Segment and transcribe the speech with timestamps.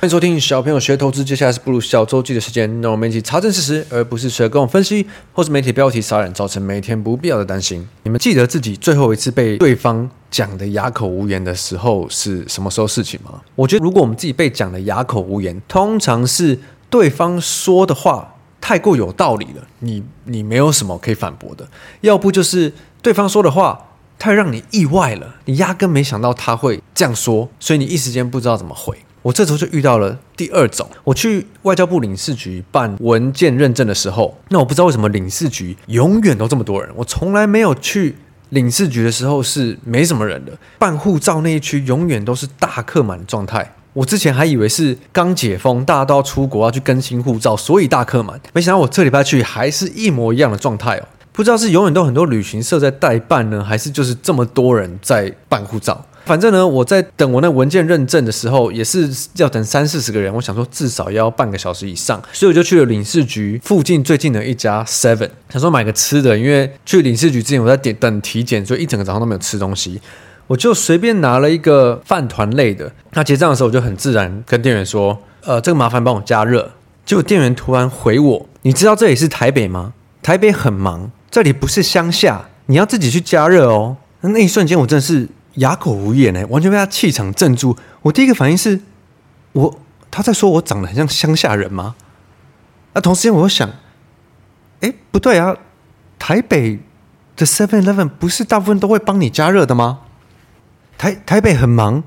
[0.00, 7.84] 欢迎收听小朋友学投资，接下来是步入小周记的时间，让我们一起查证事实，而不是随便分析，或是媒体标题杀人，造成每天不必要的担心。
[8.04, 13.40] 你们记得自己最后一次被对方讲的哑口无言的时候是什么时候事情吗？
[13.56, 16.56] 我觉得，如果我们自己被讲的哑口无言，通常是
[16.88, 21.64] 对方说的话太过有道理了，你你没有什么可以反驳的；
[22.02, 28.96] 要不就是对方说的话太让你意外了，你压根没想到他会这样说，所以你一时间不知道怎么回。
[29.22, 38.16] 我这时候就遇到了第二种，我去外交部领事局办文件认证的时候，那我不知道为什么领事局永远都这么多人，我从来没有去
[38.50, 43.74] 领事局的时候是没什么人的，办护照那一区永远都是大客满状态。
[43.94, 51.08] 我之前还以为是刚解封，大家都要出国要去更新护照，所以大客满，没想到我这礼拜去还是一模一样的状态哦。
[51.32, 56.04] 不知道是永远都很多旅行社在代办呢，还是就是这么多人在办护照。
[56.28, 60.32] 反正呢，我在等我那文件认证的时候，也是要等三四十个人。
[60.34, 66.36] 我想说至少要半个小时以上，所以我就去了领事局附近最近的一家 Seven，想说买个吃的。
[66.38, 69.98] 因为去领事局之前我在点等体检，所以一整个早上都没有吃东西。
[70.46, 72.92] 我就随便拿了一个饭团类的。
[73.14, 76.70] 那结账的时候，我就很自然跟店员说：“呃，这个麻烦帮我加热。”
[77.06, 79.94] 结果店员突然回我：“你知道这里是台北吗？
[80.22, 85.28] 台北很忙，这里不是乡下，你要自己去加热哦。”那一瞬间，我真的是。
[85.58, 87.76] 哑口无言呢，完全被他气场镇住。
[88.02, 88.80] 我第一个反应是，
[89.52, 89.78] 我
[90.10, 91.94] 他在说我长得很像乡下人吗？
[92.94, 93.70] 那同时间我又想，
[94.80, 95.56] 哎，不对啊，
[96.18, 96.80] 台北
[97.36, 100.00] 的 Seven Eleven 不是大部分都会帮你加热的吗？
[100.96, 102.02] 台台北很忙，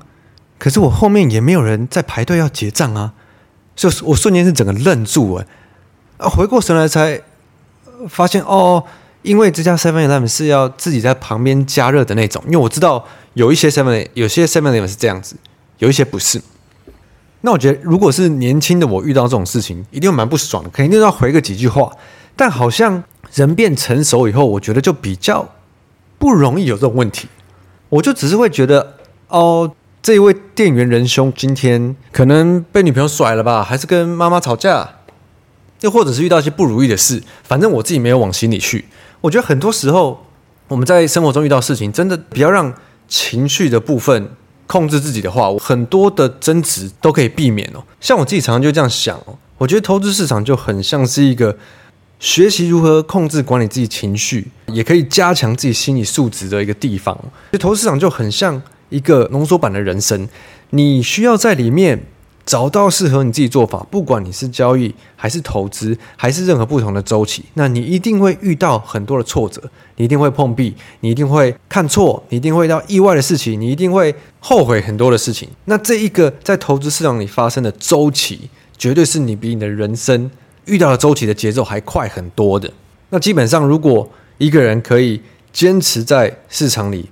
[0.58, 3.14] 可是我后面也没有人在排队要结账啊，
[3.74, 5.46] 就我瞬间是整个愣住哎，
[6.18, 7.22] 啊，回过神来才
[8.08, 8.84] 发现哦。
[9.22, 15.36] 因为这家 Seven Eleven 是要自己在旁边加热的那种，因为我知道有一些 Seven 有些 Seven Eleven 是这样子，
[15.78, 16.40] 有一些不是。
[17.42, 21.90] 那我觉得，如果是年轻的我遇到这种事情，一定蛮不爽的，肯定要回个几句话。
[22.36, 23.02] 但好像
[23.34, 25.48] 人变成熟以后，我觉得就比较
[26.18, 27.28] 不容易有这种问题。
[27.88, 28.94] 我就只是会觉得，
[29.28, 34.88] 哦，这一位店员仁兄今天可能被女朋友甩了吧，还是跟妈妈吵架，
[35.80, 38.84] 又或者是遇到一些不如意的事，反正我自己没有往心里去。
[39.22, 40.26] 我觉得很多时候，
[40.68, 42.74] 我们在生活中遇到事情，真的不要让
[43.08, 44.28] 情绪的部分
[44.66, 47.82] 控制自己的话，很多的争执都可以避免哦。
[48.00, 51.56] 像我自己常常就这样想哦，我觉得投资市场就很像是一个
[52.18, 57.16] 学习如何控制管理自己情绪，也可以加强自己心理素质的一个地方。
[57.52, 60.28] 就投资市场就很像一个浓缩版的人生，
[60.70, 62.06] 你需要在里面。
[62.44, 69.62] 找到适合你自己做法，不管你是交易还是投资，还是任何不同的周期，那你一定会遇到很多的挫折，
[69.96, 75.48] 你一定会碰壁，你一定会看错，你一定会遇到意外的事情，你一定会后悔很多的事情。
[75.66, 80.30] 那这一个在投资市场里发生的周期，绝对是你比你的人生
[80.64, 82.68] 遇到的周期的节奏还快很多的。
[83.10, 85.20] 那基本上，如果一个人可以
[85.52, 87.08] 坚持在市场里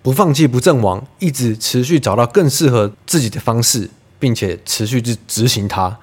[0.00, 3.90] 不放弃、不阵亡，一直持续找到更适合自己的方式。
[4.18, 5.96] 并且持续去执行它，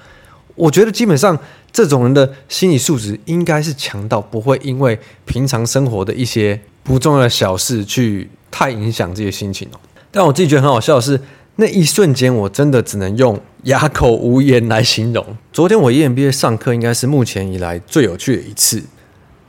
[0.55, 1.37] 我觉得基本上
[1.71, 9.79] 这种人的心理素质应该是强到不会因为平常生活的一些不重要的小事去太影响自己的心情哦。
[10.11, 11.19] 但我自己觉得很好笑的是，
[11.57, 15.25] 那一瞬间我真的只能用哑口无言来形容。
[15.51, 18.81] 昨天我 EMBA 上课应该是目前以来最有趣的一次，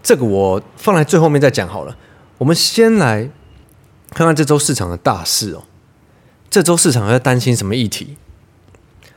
[0.02, 1.96] 这个我放在最后面再讲好了。
[2.38, 3.30] 我们先来
[4.10, 5.62] 看看这周市场的大事哦。
[6.50, 8.16] 这周市场在担心什么议题？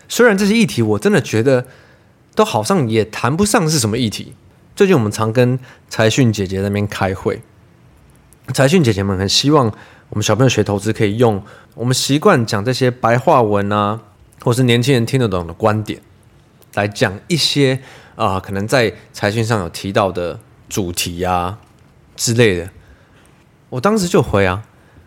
[0.10, 1.68] 虽然这些议题我真的觉得
[2.36, 4.34] 都好像也谈不上是什么议题。
[4.76, 7.42] 最近我们常跟财讯姐姐那边开会，
[8.54, 9.72] 财讯姐姐们很希望
[10.10, 11.44] 我们小朋友学投资可以用
[11.76, 14.02] 我们习惯讲这些白话文啊，
[14.42, 16.02] 或是年轻人听得懂的观点
[16.74, 17.80] 来讲一些
[18.16, 21.60] 啊、可能在财讯上有提到的主题啊
[22.16, 22.70] 之类的。
[23.70, 24.64] 我当时就回啊，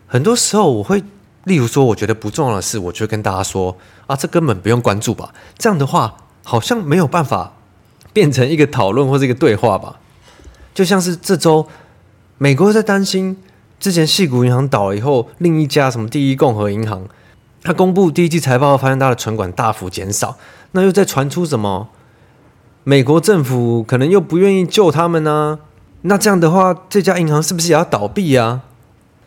[0.07, 1.03] 很多时候我会。
[1.45, 3.75] 例如说，我觉得不重要的事，我就跟大家说
[4.07, 5.33] 啊，这根本不用关注吧。
[5.57, 7.53] 这样的话，好像没有办法
[8.13, 9.99] 变成一个讨论或是一个对话吧。
[10.73, 11.67] 就像是这周，
[12.37, 13.37] 美国在担心
[13.79, 17.03] 之前矽谷银行倒了以后，另一家什么第一共和银行，
[17.61, 20.37] 它公布第一季财报，发现它的存款大幅减少，
[20.71, 21.89] 那又在传出什么
[22.83, 25.59] 美国政府可能又不愿意救他们呢？
[26.03, 28.61] 那这样的话，这家银行是不是也要倒闭啊？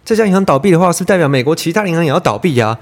[0.06, 2.78] 这家银行倒闭的话，是代表美国其他银行也要倒闭呀？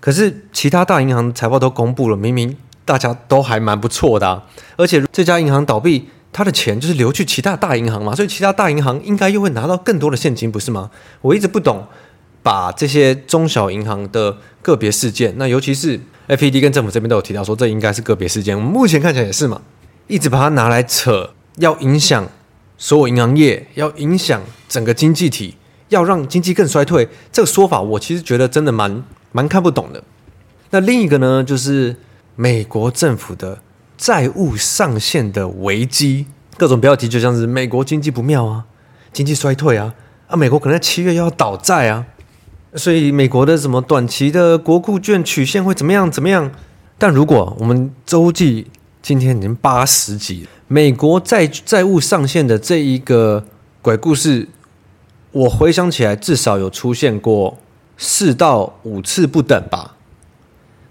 [0.00, 4.42] 可是其他大银行财报都公布了，明明大家都还蛮不错的啊，
[4.76, 10.90] 而且这家银行倒闭，它的钱就是流去其他大银行嘛，所以其他大银行应该又会拿到更多的现金，不是吗？
[11.20, 11.86] 我一直不懂
[12.42, 18.56] 把这些中小银行的个别事件，那尤其是 FED 跟政府这边都有提到说，这应该是个别事件。
[18.56, 19.62] 我们目前看起来也是嘛，
[20.08, 22.26] 一直把它拿来扯，要影响
[22.76, 25.56] 所有银行业，要影响整个经济体，
[25.88, 27.08] 要让经济更衰退。
[27.32, 29.02] 这个说法我其实觉得真的蛮
[29.32, 30.02] 蛮看不懂的。
[30.70, 31.96] 那另一个呢，就是
[32.36, 33.60] 美国政府的
[33.96, 36.26] 债务上限的危机，
[36.56, 38.64] 各种标题就像是美国经济不妙啊，
[39.12, 39.94] 经济衰退啊，
[40.26, 42.06] 啊，美国可能在七月要倒债啊。
[42.74, 46.10] 所以美国的什么短期的国库券曲线会怎么样？
[46.10, 46.50] 怎么样？
[46.98, 48.66] 但如果我们周记
[49.00, 53.46] 今天已经八十集，美国债债务上限的这一个
[53.80, 54.46] 鬼故事，
[55.32, 57.58] 我回想起来至少有出现过
[57.96, 59.96] 四到五次不等吧。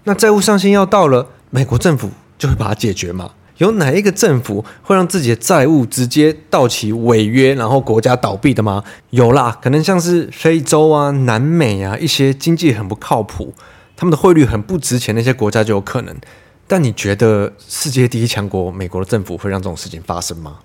[0.04, 3.32] 那债务上限要到了，美国政府就会把它解决吗？
[3.58, 8.84] 有哪一个政府会让自己的债务直接到期违约，然后国家倒闭的吗？
[9.10, 13.52] 有啦，可能像是非洲啊、南美啊一些经济很不靠谱、
[13.96, 16.16] 他们的汇率很不值钱那些国家就有可能。
[16.68, 20.58] 但你觉得世界第一强国美国的政府会让这种事情发生吗？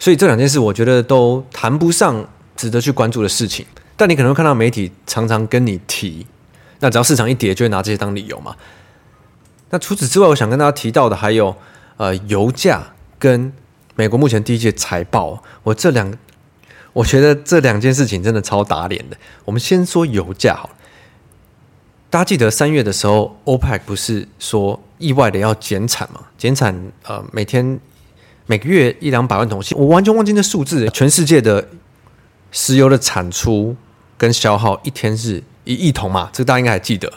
[0.00, 2.28] 所以这两件事，我觉得都谈不上
[2.60, 3.64] 值得去关注的事情。
[3.96, 6.26] 但你可能会看到媒体常常跟你提，
[6.80, 8.54] 那只要市场一跌，就会拿这些当理由嘛。
[9.70, 11.56] 那除此之外，我想跟大家提到的还有。
[11.96, 12.82] 呃，油价
[13.18, 13.52] 跟
[13.94, 16.16] 美国目前第一季财报，我这两，
[16.94, 19.16] 我觉得这两件事情真的超打脸的。
[19.44, 20.74] 我们先说油价好了，
[22.08, 26.22] 大家记得三月的时候，OPEC 不是说意外的要减产吗？
[26.38, 26.74] 减产
[27.04, 27.78] 呃，每天
[28.46, 30.88] 每个月一两百万桶，我完全忘记那数字。
[30.94, 31.68] 全世界的
[32.50, 33.76] 石油的产出
[34.18, 37.12] 跟消耗一天是一亿桶嘛，这个大家应该还记得。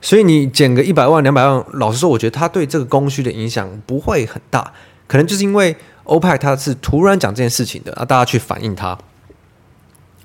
[0.00, 4.72] 所以你减个一百万两百万，老实说，我觉得它对这个供需的影响不会很大，
[5.06, 5.74] 可能就是因为
[6.04, 8.98] 欧派它是突然讲这件事情的啊，大家去反映它，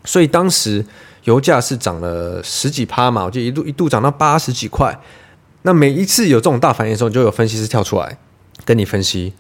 [0.03, 0.85] 所以当时
[1.23, 4.99] 油价是涨了十几趴嘛，我就一度一度涨到八十几块。
[5.61, 8.17] 那每一次有这种大反应的时候，就有分析师跳出来
[8.65, 9.33] 跟你分析，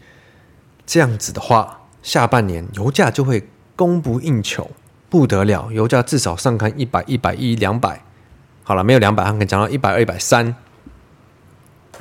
[0.85, 3.45] 这样子的话，下半年油价就会
[3.75, 4.69] 供不应求，
[5.09, 8.03] 不得了，油价至少上看一百、一百一、两百。
[8.63, 10.55] 好了，没有两百，他可以涨到一百二、一百三。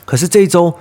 [0.05, 0.75] 可是这一周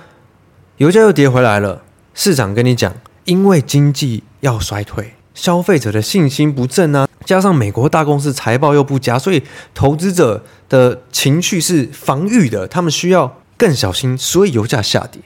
[0.76, 1.82] 油价又跌回来了。
[2.14, 2.94] 市场跟你讲，
[3.24, 9.42] 因为经济要衰退，消费者的信心不振啊，加上美国大公司财报又不佳，所以
[9.72, 15.22] 投资者的情绪是防御的，他们需要更小心，所以油价下跌。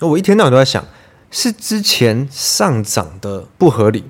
[0.00, 0.84] 我一天到晚都在想，
[1.30, 4.04] 是之前上涨的不合理，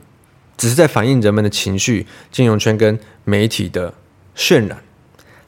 [0.63, 3.93] 只是在反映人们的情绪，金融圈跟媒体的
[4.37, 4.79] 渲染。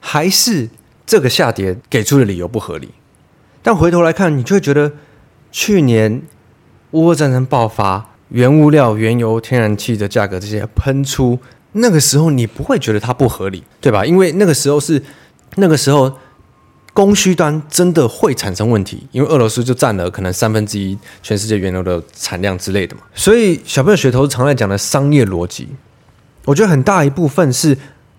[0.00, 0.68] 还是
[1.06, 2.88] 这个下跌给出的理由不合理，
[3.62, 4.90] 但回头来看，你就会觉得
[5.52, 6.20] 去年
[6.90, 11.38] 乌俄战争爆发，原物料、原油、天然气的价格这些喷出，
[11.74, 14.04] 那个时候你不会觉得它不合理，对吧？
[14.04, 15.00] 因为那个时候是
[15.54, 16.18] 那个时候
[16.94, 23.02] 供需端真的会产生问题，因为俄罗斯就占了可能三分之一全世界原油的产量之类的嘛。
[23.14, 25.68] 所以小朋友学投资常在讲的商业逻辑，
[26.46, 27.76] 我觉得很大一部分是，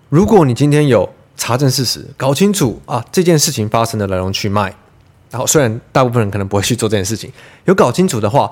[0.08, 1.12] 如果你今天有。
[1.38, 4.74] 查证事实，搞清楚啊这件事情发生的来龙去脉。
[5.30, 7.30] 然后，虽然大部分人可能不会去做这件事情，
[7.66, 8.50] 有搞清楚的话，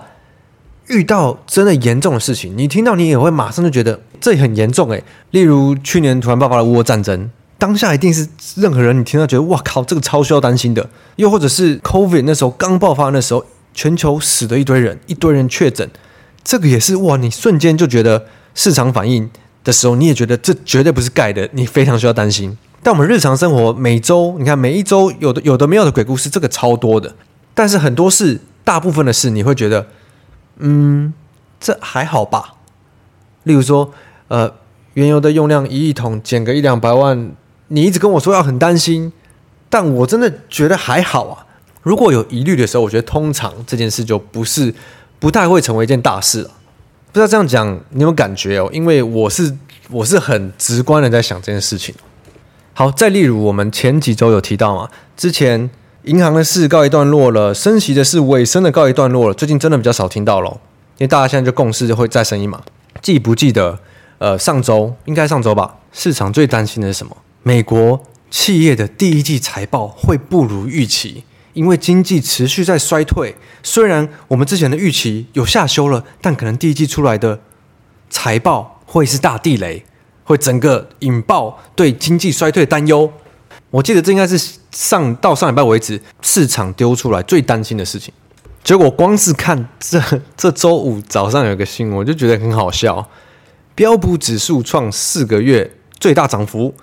[0.89, 5.03] 遇到真的严重的事情，你听到你也会马上就觉得这很严重诶。
[5.31, 7.31] 例如去年突然爆发了乌俄战争，
[7.65, 10.87] 当下一定是任何人你听到觉得哇靠，这个超需要担心的。
[11.17, 13.43] 又或者是 COVID 那时候刚爆发那时候，
[13.73, 15.89] 全球死了一堆人，一堆人确诊，
[16.45, 19.31] 这个也是哇，你瞬间就觉得市场反应
[19.65, 22.59] 的时候，你也觉得这绝对不是盖的，你非常需要担心。
[22.83, 27.15] 但我们日常生活每周，你看每一周有的有的没有的鬼故事，这个超多的。
[27.55, 29.87] 但是很多事，大部分的事，你会觉得，
[30.59, 31.15] 嗯，
[31.59, 32.57] 这还好吧。
[33.45, 33.91] 例如说，
[34.29, 34.53] 呃，
[34.93, 37.33] 原油的用量一亿桶减个一两百万，
[37.69, 39.13] 你一直跟我说要很担心，
[39.69, 41.47] 但我真的觉得还好啊。
[41.83, 44.75] 如果有疑虑的时候，我觉得通常这件事就不是
[45.19, 46.51] 不太会成为一件大事了。
[47.13, 48.69] 不知道这样讲你有没有感觉哦？
[48.73, 49.57] 因为我是
[49.91, 51.95] 我是很直观的在想这件事情。
[52.73, 55.71] 好，再例如我们前几周有提到嘛，之前
[56.05, 60.51] 银行的事告一段落了，升息的事尾声的告一段落了，最近真的比较少听到了，
[60.99, 62.61] 因为大家现在就共识就会再升一码。
[63.01, 63.79] 记不记得？
[64.19, 67.15] 呃，上周应该上周吧，市场最担心的是什么？
[67.45, 71.23] 美国企业的第一季财报会不如预期，
[71.53, 73.37] 因为经济持续在衰退。
[73.63, 77.41] 虽然我们之前的预期有下修了，但可能第一季出来的
[78.11, 79.85] 财报会是大地雷。
[80.27, 83.13] 会整个引爆对经济衰退的担忧，
[83.69, 88.11] 我记得这应该是上到上礼拜为止市场丢出来最担心的事情。
[88.63, 90.03] 结果光是看这
[90.35, 93.07] 这周五早上有个新闻，我就觉得很好笑。
[93.75, 95.71] 标普指数创四个月
[96.01, 96.75] 最大涨幅，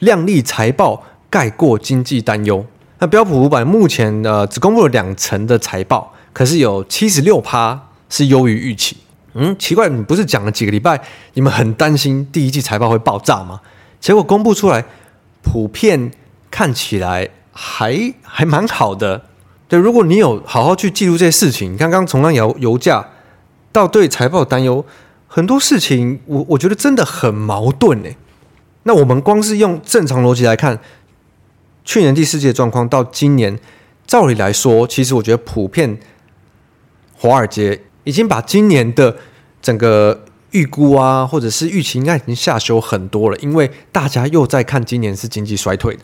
[0.00, 2.62] 量丽财报盖过经济担忧。
[2.98, 8.96] 那标普五百目前呃只公布了两成的财报，可是有七十六趴是优于预期。
[9.32, 11.00] 嗯，奇怪，你不是讲了几个礼拜，
[11.34, 13.60] 你们很担心第一季财报会爆炸吗？
[14.00, 14.84] 结果公布出来，
[15.40, 16.10] 普遍
[16.50, 19.22] 看起来还还蛮好的。
[19.68, 23.08] 对，如果你有好好去记录这些事情，刚刚从那油油价
[23.70, 24.84] 到对财报担忧，
[25.28, 28.16] 很多事情我我觉得真的很矛盾诶。
[28.84, 30.78] 那我们光是用正常逻辑来看，
[31.84, 33.58] 去年第四季的状况到今年，
[34.06, 35.98] 照理来说，其实我觉得普遍
[37.16, 37.82] 华尔街。
[38.04, 39.14] 已经把今年的
[39.60, 46.00] 整个预估啊，或者是预期，应该已经下修很多了，因为大家又在看今年是经济衰退的。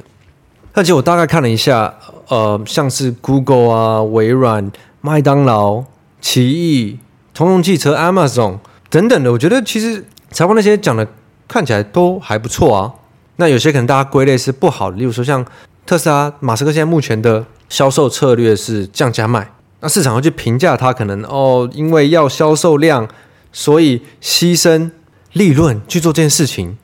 [0.75, 1.93] 而且我大概看了一下，
[2.29, 5.85] 呃，像是 Google 啊、微软、麦当劳、
[6.21, 6.99] 奇异、
[7.33, 8.59] 通用汽车、Amazon
[8.91, 11.09] 等等的，我觉得其实财报那些讲的
[11.49, 12.93] 看起来都还不错啊。
[13.37, 15.45] 那有些可能大家归类是不好的，例如说像
[15.85, 19.53] 特斯拉，马斯克现在目前的销售策略是降价卖。
[19.81, 23.07] 那市场会去评价它，可能哦，因为要销售量，
[23.53, 24.91] 所以牺牲
[25.35, 26.79] 利润去做这件事情。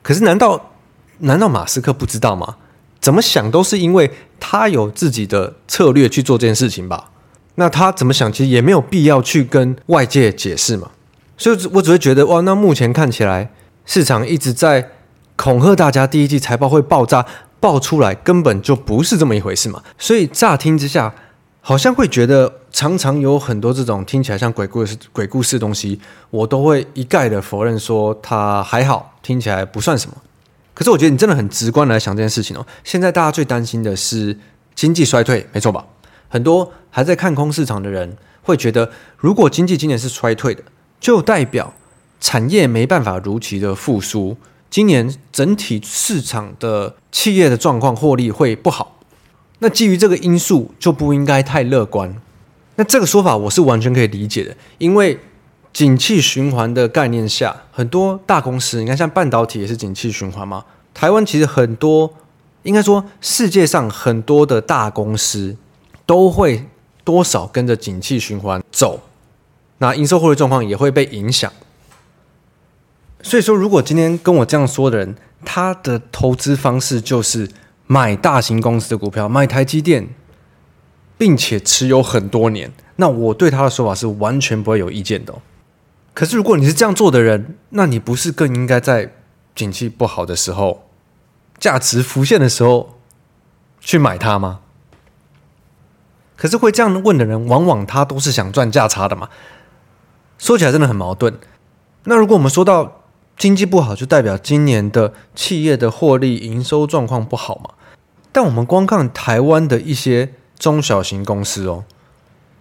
[0.00, 0.70] 可是，难道
[1.18, 2.56] 难道马斯克不知道吗？
[3.00, 7.10] 怎么想都是因为他有自己的策略去做这件事情吧。
[7.56, 10.90] 那他怎么想，其实也没有必要去跟外界解释嘛。
[11.36, 13.50] 所以，我只会觉得哇，那目前看起来
[13.86, 14.90] 市场一直在
[15.36, 17.24] 恐吓大家，第一季财报会爆炸，
[17.58, 19.82] 爆出来根本就不是这么一回事嘛。
[19.96, 21.14] 所以乍听之下。
[21.68, 26.00] 好像会觉得常常有很多这种听起来像鬼故事、鬼故事的东西，
[26.30, 30.16] 我都会一概的否认说它还好，听起来不算什么。
[30.72, 32.64] 可是我觉得你真的很直观来想这件事情哦。
[32.84, 34.38] 现在大家最担心的是
[34.76, 35.84] 经济衰退，没错吧？
[36.28, 40.62] 很多还在看空市场的人会觉得，如果经济今年是衰退的，
[41.00, 41.74] 就代表
[42.26, 44.36] 产业没办法如期的复苏，
[44.68, 48.98] 今年整体市场的企业的状况获利会不好。
[49.60, 52.20] 那基于这个因素，就不应该太乐观。
[52.74, 55.20] 那这个说法我是完全可以理解的，因为
[55.72, 60.64] 景气循环的概念下，很多大公司，你看像半导体也是景气循环嘛。
[60.92, 62.12] 台湾其实很多，
[62.64, 65.56] 应该说世界上很多的大公司
[66.04, 66.66] 都会
[67.04, 68.98] 多少跟着景气循环走，
[69.78, 71.52] 那营收获利状况也会被影响。
[73.26, 77.50] 所以说，如果今天跟我这样说的人，他的投资方式就是。
[77.88, 80.08] 买大型公司的股票，买台积电，
[81.16, 85.32] 并且持有很多年，那我对他的说法是完全不会有意见的。
[86.12, 89.12] 可是如果你是这样做的人，那你不是更应该在
[89.54, 90.88] 景气不好的时候，
[91.60, 92.98] 价值浮现的时候
[93.78, 94.58] 去买它吗？
[96.34, 99.28] 可是会这样问的人，往往他都是想赚价差的嘛。
[100.38, 101.38] 说起来真的很矛盾。
[102.02, 103.02] 那如果我们说到，
[103.36, 107.70] 经济不好就代表今年的企业的获利营收状况不好嘛？
[108.32, 111.84] 但我们光看台湾的一些中小型公司哦，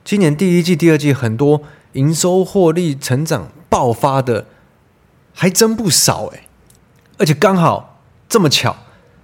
[0.04, 1.62] 今年第一季、第二季很多
[1.94, 4.46] 营收获利成长爆发的
[5.34, 6.44] 还真不少诶，
[7.18, 8.76] 而且刚好这么巧，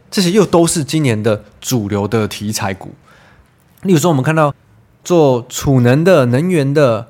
[0.10, 2.92] 这些又都是今年的主流的题材股。
[3.84, 4.54] 例如说，我们看到
[5.04, 7.10] 做储能的、能源的，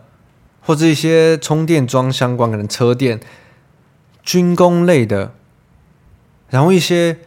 [0.62, 3.20] 或者一些充电桩相关，可能车电。
[4.24, 5.34] 军工类的，
[6.50, 7.18] 然后一些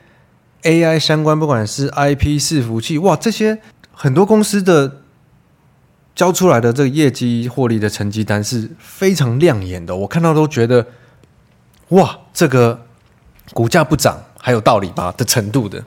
[0.63, 3.61] AI 相关，不管是 IP 伺服器，哇，这些
[3.93, 5.01] 很多公司的
[6.15, 10.87] 交出来的这个业绩获利的成绩单是非常亮眼的，我看到都觉得，
[11.89, 12.87] 哇，这个
[13.53, 15.85] 股价不涨还有道理吧的程度的。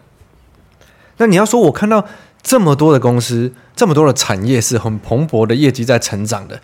[1.18, 2.06] 那你要说，我看到
[2.44, 6.62] 这么多的公司，这么多的产业是很蓬勃的业绩在成长的，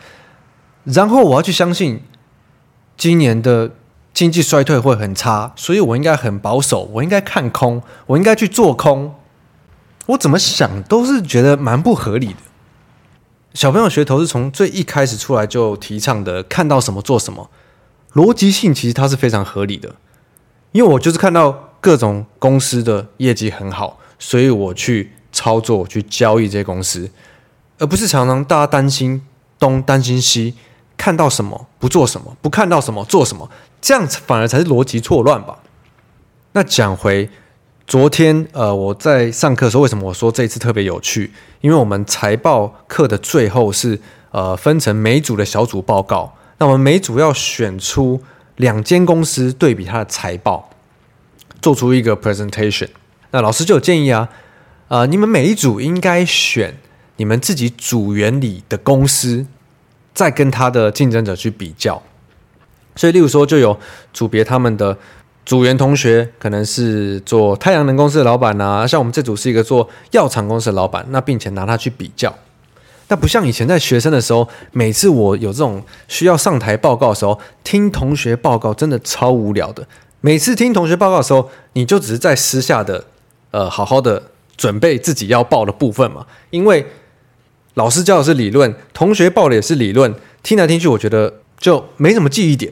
[0.84, 2.04] 然后我要去相信
[2.98, 3.72] 今年的。
[4.14, 9.16] 经济衰退会很差，所以我应该很保守，我应该看空，我应该去做空。
[10.08, 12.40] 我怎么想都是觉得蛮不合理的。
[13.54, 17.50] 小朋友学投资从最一开始出来就提倡的，看到什么做什么，
[18.14, 19.96] 逻辑性其实它是非常合理的。
[20.72, 27.10] 因为我就是看到各种公司的业绩很好，所以我去操作，去交易这些公司，
[27.80, 29.22] 而不是常常大家担心
[29.58, 30.56] 东担心西，
[30.98, 33.50] 看到什么不做什么，不看到什么做什么。
[33.84, 35.60] 这样反而才是逻辑错乱吧？
[36.54, 37.30] 那讲回
[37.86, 41.34] 昨天，呃，我在上课的时候，为什么我说这一次特别有趣？
[41.60, 44.00] 因为我们财报课的最后是
[44.32, 48.22] 呃分成每组的小组报告，那我们每组要选出
[48.56, 50.70] 两间公司对比它的财报，
[51.62, 52.88] 做出一个 presentation。
[53.32, 54.30] 那老师就有建议啊，
[54.88, 56.78] 呃，你们每一组应该选
[57.18, 59.46] 你们自己组员里的公司，
[60.14, 62.02] 再跟他的竞争者去比较。
[62.96, 63.78] 所以，例如说，就有
[64.14, 64.98] 组别他们的
[65.46, 72.34] 组员同学可能是做太阳能公司的老板啊，像我们这组是一个做药厂公司的老板，那并且拿它去比较。
[73.10, 79.86] 那不像以前在学生的时候，每次我有这种需要上台报告的时候，听同学报告真的超无聊的。
[80.22, 83.04] 每次听同学报告的时候，你就只是在私下的，
[83.52, 84.24] 呃，好好的
[84.56, 86.26] 准备自己要报的部分嘛。
[86.50, 86.88] 因为
[87.74, 92.72] 老师教的是理论，同学报的也是理论，听来听去，我觉得就没什么记忆点。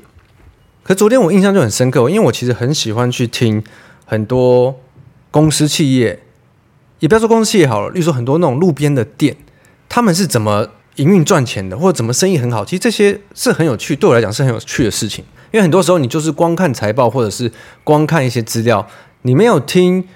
[0.84, 3.64] 可昨天我印象就很深刻，因为我其实很喜欢去听
[4.06, 4.76] 很多
[5.30, 6.20] 公司企业，
[7.00, 9.38] 也不要说公司企业好了，例如说很多那种路边的店。
[9.88, 12.64] 他们是怎么营运赚钱的，或者怎么生意很好？
[12.64, 15.26] 其实这些是很有趣，对我来讲是很有趣的事情。
[15.52, 17.52] 因为很多时候你就是光看财报，或者是
[17.84, 18.88] 光看一些资料，
[19.24, 20.08] 你没有听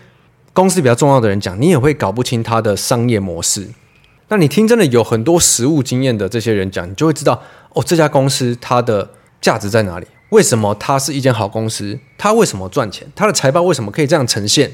[0.53, 3.67] 公司比较重要的人讲，你也会搞不清他的商业模式。
[4.29, 7.43] 那你听真的有很多实务经验的这些人讲，你就会知道
[7.73, 9.09] 哦，这家公司它的
[9.41, 10.07] 价值在哪里？
[10.29, 11.99] 为什么它是一间好公司？
[12.17, 13.07] 它为什么赚钱？
[13.15, 14.71] 它的财报为什么可以这样呈现？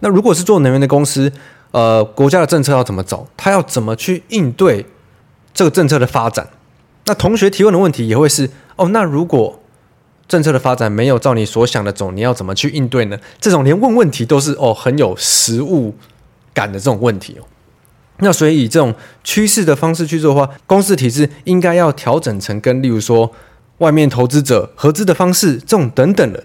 [0.00, 1.32] 那如果是做能源的公司，
[1.72, 3.26] 呃，国家的政策要怎么走？
[3.36, 4.86] 他要怎么去应对
[5.52, 6.48] 这个政策的发展？
[7.06, 9.60] 那同学提问的问题也会是：哦，那如果
[10.26, 13.18] 政策的发展没有照你所想的走，你要怎么去应对呢？
[13.40, 15.94] 这种连问问题都是哦很有实务
[16.54, 17.44] 感的这种问题哦。
[18.18, 23.30] 那所以以这种趋势的方式去做的话，公司体制应该要调整成跟例如说
[23.78, 26.44] 外面投资者合资的方式，这种等等的。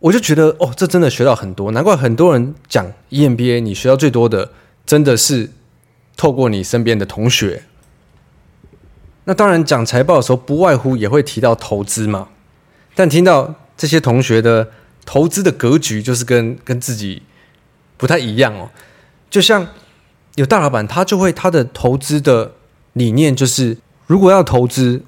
[0.00, 4.50] 我就觉得哦，这真的学到很多，难怪很多人讲 EMBA，你学到最多的
[4.86, 5.50] 真的是
[6.16, 7.64] 透过你身边的同学。
[9.24, 12.28] 那当然讲财报的时候，不外乎也会提到投资嘛。
[12.94, 14.68] 但听到这些同学的
[15.04, 17.22] 投资的格局，就是跟跟自己
[17.96, 18.70] 不太一样哦。
[19.28, 19.68] 就像
[20.36, 22.54] 有大老板，他就会他的投资的
[22.94, 23.76] 理念就是，
[24.06, 25.02] 如果要投资，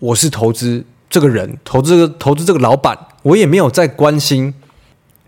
[0.00, 0.84] 我是投资。
[1.08, 4.54] 这个人投资这个投资这个老板，我也没有在关心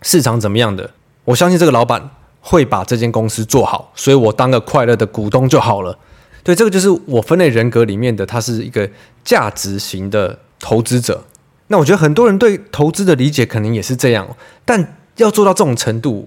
[0.00, 0.88] 市场怎么样的。
[1.24, 5.98] 我相信这个老板会把这间公司做好，所以我当个快乐的股东就好了。
[6.44, 8.88] 对，这个就是我分类人格里面的，他是一个
[9.24, 11.24] 价值型的投资者。
[11.66, 16.26] 那我觉得很多人对投资的理解可能也是这样，但要做到这种程度，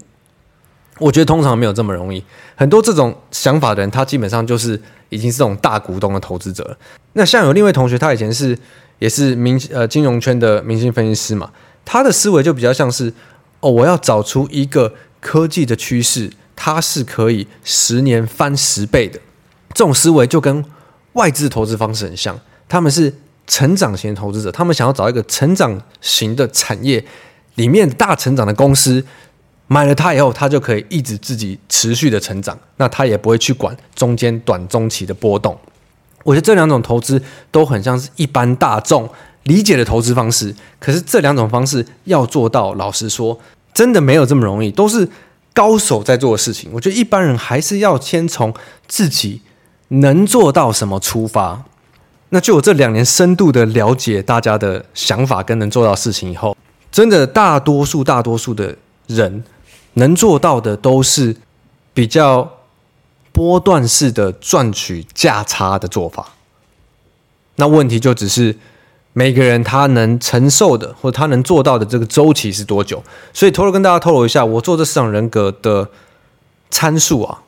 [1.00, 2.24] 我觉得通常没有这么容易。
[2.56, 6.78] 很多这种想法的人，他基本上就是已经是这种大股东的投资者了。
[7.14, 8.58] 那像有另一位同学，他以前是。
[8.98, 11.52] 也是明呃金融圈的明星分析师嘛，
[11.84, 13.14] 他的思维就比较像是
[13.60, 19.20] 哦，我要找出一个科技的趋势，它是可以十年翻十倍的。
[19.74, 20.64] 这种思维就跟
[21.12, 23.14] 外资投资方式很像，他们是
[23.46, 27.04] 成长型投资者，他们想要找一个成长型的产业
[27.56, 29.04] 里面大成长的公司，
[29.68, 35.58] 买了它以后，它就可以一直自己持续的成长，那它也不会去管中间短中期的波动。
[36.24, 39.10] 我觉得这两种投资都很像是一般大众
[39.44, 43.40] 理解的投资方式，可是这两种方式要做到，老实说，
[43.74, 45.08] 真的没有这么容易，都是
[45.54, 46.70] 高手在做的事情。
[46.74, 48.54] 我觉得一般人还是要先从
[48.88, 49.42] 自己
[49.90, 51.64] 能做到什么出发。
[52.30, 56.58] 那就我这两年深度的了解大家的想法跟能做到事情以后，
[56.92, 58.76] 真的大多数大多数的
[59.06, 59.44] 人
[59.96, 61.36] 能做到的都是
[61.94, 62.52] 比较。
[63.36, 66.26] 波段式的赚取价差的做法，
[67.58, 68.58] 那问题就只是
[69.12, 73.04] 每个人他能承受的或他能做到的这个周期是多久。
[73.34, 75.90] 所以，偷偷跟大家透露一下，我做这市场人格的
[76.70, 77.42] 参数啊，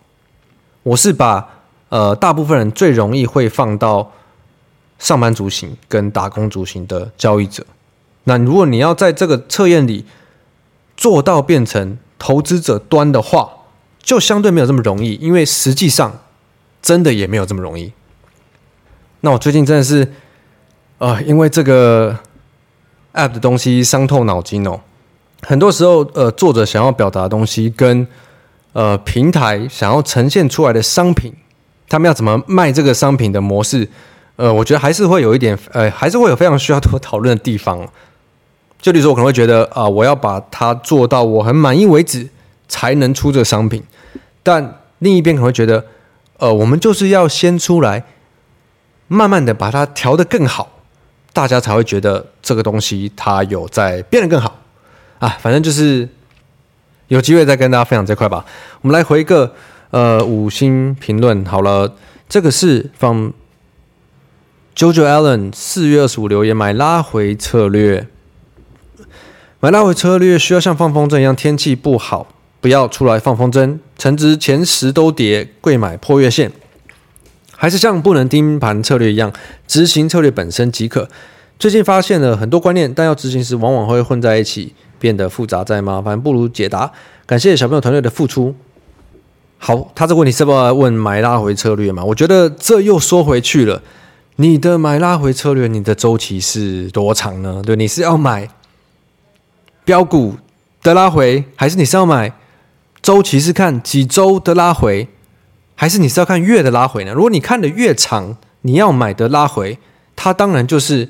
[0.83, 1.47] 我是把
[1.87, 4.11] 呃大部分人最容易会放到
[4.99, 7.65] 上班族型跟打工族型的交易者。
[8.25, 10.03] 那如果你要在这个测验里
[10.97, 13.49] 做到变成投资者端的话，
[14.01, 16.21] 就相对没有这么容易，因为实际上
[16.81, 17.91] 真的也没有这么容易。
[19.21, 20.13] 那我最近真的是，
[20.99, 22.19] 呃，因为这个
[23.13, 24.81] App 的东西伤透脑筋哦。
[25.41, 28.07] 很多时候，呃，作者想要表达的东西跟
[28.73, 31.33] 呃平台想要呈现出来的商品，
[31.89, 33.87] 他们要怎么卖这个商品的模式，
[34.35, 37.87] 呃，我觉得还是会有一点，呃，还是会有非常需要多讨论的地方。
[38.87, 42.25] 就比如说，我可能会觉得啊，我要把它做到我很满意为止，
[42.69, 43.83] 才能出这个商品。
[44.41, 45.83] 但另一边可能会觉得，
[46.37, 48.05] 呃，我们就是要先出来，
[49.09, 50.79] 慢慢的把它调得更好，
[51.33, 54.57] 大家才会觉得这个东西它有在变得更好
[55.19, 55.37] 啊。
[55.41, 56.07] 反正就是
[57.09, 58.45] 有机会再跟大家分享这块吧。
[58.79, 59.53] 我们来回一个
[59.89, 61.93] 呃五星评论好了，
[62.29, 63.31] 这个是 from
[64.77, 68.07] JoJo Allen 四月二十五留言，买拉回策略，
[69.59, 72.27] 买拉回策略需要像放风筝一样，天气不好。
[72.59, 76.51] 不要出来放风筝，成值前十都跌，贵买破月线，
[77.55, 79.31] 还是像不能盯盘策略一样，
[79.67, 81.07] 执行策略本身即可。
[81.59, 86.91] 最近发现了很多观念，但要执行时往往会混在一起，变得复杂再麻烦，不如解答。
[87.25, 88.55] 感谢小朋友团队的付出。
[89.59, 92.03] 好，他这个问题是不是要问买拉回策略嘛？
[92.03, 93.81] 我觉得这又说回去了，
[94.37, 97.61] 你的买拉回策略，你的周期是多长呢？
[97.63, 98.49] 对，你是要买
[99.87, 100.35] 标股
[100.83, 102.33] 的拉回，还是你是要买
[103.01, 105.07] 周期是看几周的拉回，
[105.75, 107.13] 还是你是要看月的拉回呢？
[107.13, 109.79] 如果你看的越长，你要买的拉回，
[110.13, 111.09] 它当然就是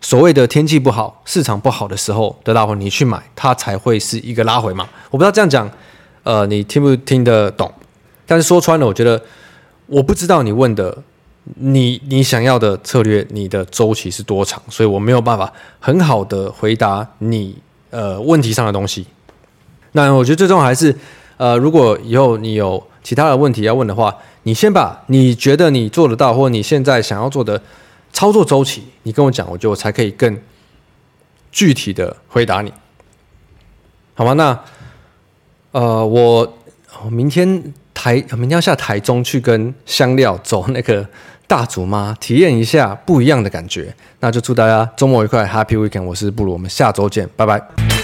[0.00, 4.88] 所谓的天气不好、市场不好的时候的拉回，你去买它才会是一个拉回嘛。
[5.12, 5.70] 我不知道这样讲。
[6.24, 7.72] 呃，你听不听得懂？
[8.26, 9.22] 但是说穿了，我觉得
[9.86, 11.04] 我不知道你问的，
[11.54, 17.56] 你你想要的策略，你的周期是多长，所以我没有办法很好的回答你
[17.90, 19.06] 呃问题上的东西。
[19.92, 20.94] 那我觉得最重要还是
[21.36, 27.62] 呃，如果以后你有其他的问题要问的话，你先把你觉得你做得到，或你现在想要做的
[28.12, 30.38] 操作周期，你跟我讲，我觉得我才可以更
[31.50, 32.72] 具体的回答你，
[34.14, 34.32] 好吗？
[34.34, 34.58] 那。
[35.70, 36.50] 呃，我
[37.10, 41.06] 明天台明天要下台中去跟香料走那个
[41.48, 43.92] 大祖妈，体验一下不一样的感觉。
[44.20, 46.02] 那就祝大家周末愉快，Happy Weekend！
[46.02, 47.97] 我是布鲁，我们下周见，拜拜。